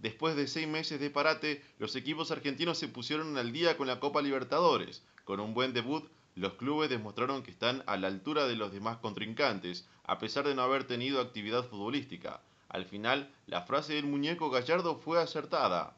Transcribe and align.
después 0.00 0.36
de 0.36 0.46
seis 0.46 0.66
meses 0.66 0.98
de 1.00 1.10
parate, 1.10 1.62
los 1.78 1.94
equipos 1.96 2.30
argentinos 2.30 2.78
se 2.78 2.88
pusieron 2.88 3.36
al 3.38 3.52
día 3.52 3.76
con 3.76 3.86
la 3.86 4.00
Copa 4.00 4.22
Libertadores. 4.22 5.02
Con 5.24 5.40
un 5.40 5.54
buen 5.54 5.72
debut, 5.72 6.10
los 6.34 6.54
clubes 6.54 6.90
demostraron 6.90 7.42
que 7.42 7.50
están 7.50 7.82
a 7.86 7.96
la 7.96 8.08
altura 8.08 8.46
de 8.46 8.56
los 8.56 8.72
demás 8.72 8.98
contrincantes, 8.98 9.86
a 10.04 10.18
pesar 10.18 10.46
de 10.46 10.54
no 10.54 10.62
haber 10.62 10.84
tenido 10.84 11.20
actividad 11.20 11.64
futbolística. 11.64 12.40
Al 12.68 12.86
final, 12.86 13.32
la 13.46 13.62
frase 13.62 13.94
del 13.94 14.06
muñeco 14.06 14.50
Gallardo 14.50 14.96
fue 14.96 15.20
acertada. 15.20 15.96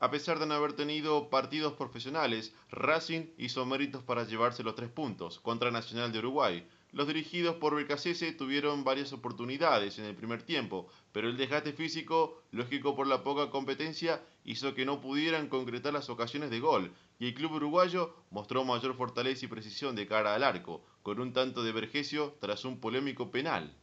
A 0.00 0.10
pesar 0.12 0.38
de 0.38 0.46
no 0.46 0.54
haber 0.54 0.74
tenido 0.74 1.28
partidos 1.28 1.72
profesionales, 1.72 2.54
Racing 2.70 3.32
hizo 3.36 3.66
méritos 3.66 4.04
para 4.04 4.24
llevarse 4.24 4.62
los 4.62 4.76
tres 4.76 4.90
puntos 4.90 5.40
contra 5.40 5.72
Nacional 5.72 6.12
de 6.12 6.20
Uruguay. 6.20 6.68
Los 6.92 7.06
dirigidos 7.06 7.56
por 7.56 7.74
Becasese 7.74 8.32
tuvieron 8.32 8.82
varias 8.82 9.12
oportunidades 9.12 9.98
en 9.98 10.06
el 10.06 10.14
primer 10.14 10.42
tiempo, 10.42 10.88
pero 11.12 11.28
el 11.28 11.36
desgaste 11.36 11.74
físico, 11.74 12.42
lógico 12.50 12.96
por 12.96 13.06
la 13.06 13.22
poca 13.22 13.50
competencia, 13.50 14.22
hizo 14.44 14.74
que 14.74 14.86
no 14.86 15.00
pudieran 15.00 15.48
concretar 15.48 15.92
las 15.92 16.08
ocasiones 16.08 16.48
de 16.48 16.60
gol, 16.60 16.94
y 17.18 17.26
el 17.26 17.34
club 17.34 17.52
uruguayo 17.52 18.14
mostró 18.30 18.64
mayor 18.64 18.96
fortaleza 18.96 19.44
y 19.44 19.48
precisión 19.48 19.96
de 19.96 20.06
cara 20.06 20.34
al 20.34 20.42
arco, 20.42 20.82
con 21.02 21.20
un 21.20 21.34
tanto 21.34 21.62
de 21.62 21.72
Vergesio 21.72 22.36
tras 22.40 22.64
un 22.64 22.80
polémico 22.80 23.30
penal. 23.30 23.76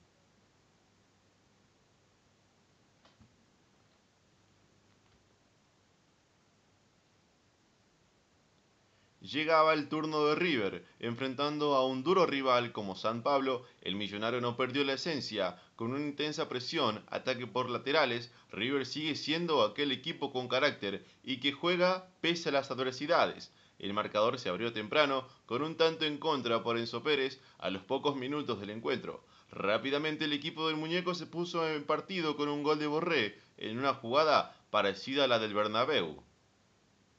Llegaba 9.31 9.73
el 9.73 9.89
turno 9.89 10.27
de 10.27 10.35
River, 10.35 10.85
enfrentando 10.99 11.73
a 11.73 11.83
un 11.83 12.03
duro 12.03 12.27
rival 12.27 12.71
como 12.71 12.95
San 12.95 13.23
Pablo, 13.23 13.65
el 13.81 13.95
millonario 13.95 14.39
no 14.39 14.55
perdió 14.55 14.83
la 14.83 14.93
esencia, 14.93 15.59
con 15.75 15.93
una 15.93 16.05
intensa 16.05 16.47
presión, 16.47 17.03
ataque 17.09 17.47
por 17.47 17.67
laterales, 17.71 18.31
River 18.51 18.85
sigue 18.85 19.15
siendo 19.15 19.63
aquel 19.63 19.91
equipo 19.91 20.31
con 20.31 20.47
carácter 20.47 21.03
y 21.23 21.37
que 21.37 21.53
juega 21.53 22.07
pese 22.21 22.49
a 22.49 22.51
las 22.51 22.69
adversidades. 22.69 23.51
El 23.79 23.93
marcador 23.93 24.37
se 24.37 24.49
abrió 24.49 24.71
temprano, 24.73 25.27
con 25.47 25.63
un 25.63 25.75
tanto 25.75 26.05
en 26.05 26.19
contra 26.19 26.61
por 26.61 26.77
Enzo 26.77 27.01
Pérez 27.01 27.41
a 27.57 27.71
los 27.71 27.81
pocos 27.81 28.15
minutos 28.15 28.59
del 28.59 28.69
encuentro. 28.69 29.23
Rápidamente 29.49 30.25
el 30.25 30.33
equipo 30.33 30.67
del 30.67 30.77
muñeco 30.77 31.15
se 31.15 31.25
puso 31.25 31.67
en 31.67 31.83
partido 31.83 32.37
con 32.37 32.47
un 32.47 32.61
gol 32.61 32.77
de 32.77 32.85
Borré, 32.85 33.39
en 33.57 33.79
una 33.79 33.95
jugada 33.95 34.55
parecida 34.69 35.23
a 35.23 35.27
la 35.27 35.39
del 35.39 35.55
Bernabéu. 35.55 36.21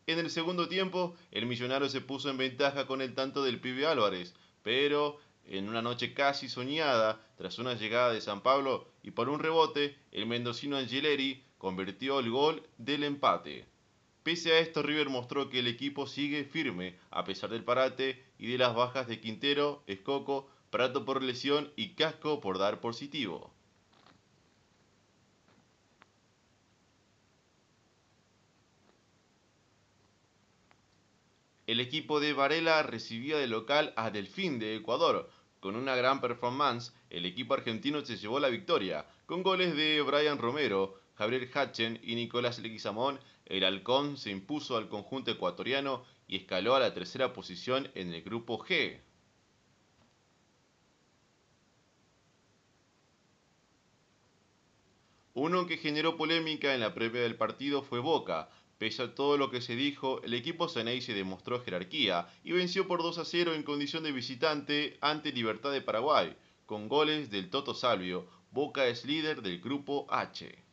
En 0.08 0.20
el 0.20 0.30
segundo 0.30 0.68
tiempo, 0.68 1.16
el 1.32 1.46
millonario 1.46 1.88
se 1.88 2.00
puso 2.00 2.30
en 2.30 2.36
ventaja 2.36 2.86
con 2.86 3.02
el 3.02 3.14
tanto 3.14 3.42
del 3.42 3.60
pibe 3.60 3.86
Álvarez, 3.86 4.36
pero 4.62 5.18
en 5.44 5.68
una 5.68 5.82
noche 5.82 6.14
casi 6.14 6.48
soñada, 6.48 7.20
tras 7.36 7.58
una 7.58 7.74
llegada 7.74 8.12
de 8.12 8.20
San 8.20 8.40
Pablo 8.40 8.86
y 9.02 9.10
por 9.10 9.28
un 9.28 9.40
rebote, 9.40 9.96
el 10.12 10.27
mendocino 10.27 10.77
Angeleri 10.77 11.42
convirtió 11.58 12.20
el 12.20 12.30
gol 12.30 12.62
del 12.78 13.02
empate. 13.02 13.66
Pese 14.22 14.52
a 14.52 14.60
esto, 14.60 14.84
River 14.84 15.08
mostró 15.08 15.50
que 15.50 15.58
el 15.58 15.66
equipo 15.66 16.06
sigue 16.06 16.44
firme, 16.44 16.96
a 17.10 17.24
pesar 17.24 17.50
del 17.50 17.64
parate 17.64 18.24
y 18.38 18.46
de 18.46 18.58
las 18.58 18.77
bajas 18.77 19.08
de 19.08 19.18
Quintero, 19.18 19.82
Escoco, 19.88 20.48
Prato 20.70 21.04
por 21.04 21.20
lesión 21.20 21.72
y 21.74 21.94
Casco 21.94 22.40
por 22.40 22.58
dar 22.58 22.80
positivo. 22.80 23.55
El 31.67 31.81
equipo 31.81 32.20
de 32.20 32.33
Varela 32.33 32.84
recibía 32.84 33.39
de 33.39 33.48
local 33.48 33.92
a 33.97 34.12
Delfín 34.12 34.61
de 34.61 34.77
Ecuador. 34.77 35.28
Con 35.59 35.75
una 35.75 35.97
gran 35.97 36.20
performance, 36.20 36.95
el 37.11 37.27
equipo 37.27 37.55
argentino 37.55 38.05
se 38.05 38.17
llevó 38.17 38.39
la 38.39 38.50
victoria, 38.50 39.05
con 39.27 39.42
goles 39.42 39.75
de 39.75 40.00
Brian 40.03 40.39
Romero, 40.39 41.00
Javier 41.17 41.50
Hatchen 41.53 41.98
y 42.05 42.14
Nicolás 42.14 42.61
Leguizamón. 42.61 43.18
El 43.46 43.64
Halcón 43.64 44.17
se 44.17 44.30
impuso 44.30 44.77
al 44.77 44.89
conjunto 44.89 45.33
ecuatoriano 45.33 46.05
y 46.29 46.36
escaló 46.36 46.77
a 46.77 46.80
la 46.80 46.95
tercera 46.95 47.33
posición 47.33 47.90
en 47.96 48.14
el 48.14 48.23
grupo 48.23 48.64
G. 48.64 49.01
Uno 55.35 55.67
que 55.67 55.79
generó 55.79 56.17
polémica 56.17 56.74
en 56.74 56.80
la 56.80 56.95
previa 56.95 57.23
del 57.23 57.36
partido 57.36 57.83
fue 57.83 57.98
Boca, 57.98 58.51
Pese 58.79 59.03
a 59.03 59.14
todo 59.14 59.39
lo 59.39 59.51
que 59.51 59.63
se 59.63 59.75
dijo, 59.75 60.23
el 60.23 60.35
equipo 60.35 60.69
se 60.69 60.85
demostró 60.85 61.63
jerarquía 61.63 62.29
y 62.45 62.53
venció 62.53 62.87
por 62.87 63.03
2 63.03 63.19
a 63.19 63.25
0 63.25 63.55
en 63.55 63.63
condición 63.63 64.03
de 64.03 64.13
visitante 64.13 64.98
ante 65.01 65.33
Libertad 65.33 65.73
de 65.73 65.81
Paraguay, 65.81 66.37
con 66.67 66.89
goles 66.89 67.31
del 67.31 67.48
Toto 67.48 67.73
Salvio. 67.73 68.29
Boca 68.51 68.87
es 68.87 69.07
líder 69.07 69.41
del 69.41 69.61
grupo 69.61 70.07
H. 70.11 70.67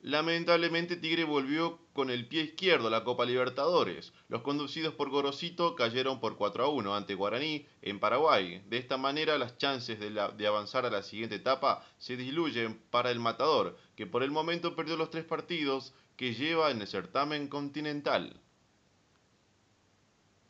Lamentablemente 0.00 0.96
Tigre 0.96 1.24
volvió 1.24 1.78
con 1.92 2.10
el 2.10 2.26
pie 2.26 2.42
izquierdo 2.42 2.90
la 2.90 3.04
Copa 3.04 3.24
Libertadores. 3.24 4.12
Los 4.28 4.42
conducidos 4.42 4.94
por 4.94 5.10
Gorosito 5.10 5.74
cayeron 5.76 6.20
por 6.20 6.36
4 6.36 6.64
a 6.64 6.68
1 6.68 6.94
ante 6.94 7.14
Guaraní 7.14 7.66
en 7.82 8.00
Paraguay. 8.00 8.62
De 8.68 8.78
esta 8.78 8.96
manera 8.96 9.38
las 9.38 9.58
chances 9.58 10.00
de, 10.00 10.10
de, 10.10 10.46
avanzar 10.46 10.86
a 10.86 10.90
la 10.90 11.02
siguiente 11.02 11.36
etapa 11.36 11.84
se 11.98 12.16
diluyen 12.16 12.80
para 12.90 13.10
el 13.10 13.20
Matador, 13.20 13.76
que 13.96 14.06
por 14.06 14.22
el 14.22 14.30
momento 14.30 14.74
perdió 14.74 14.96
los 14.96 15.10
tres 15.10 15.24
partidos 15.24 15.94
que 16.16 16.34
lleva 16.34 16.70
en 16.70 16.80
el 16.80 16.86
certamen 16.86 17.48
continental. 17.48 18.40